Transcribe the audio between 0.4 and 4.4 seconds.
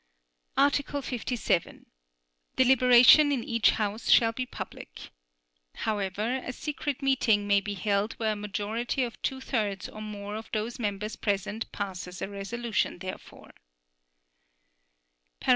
Article 57. Deliberation in each House shall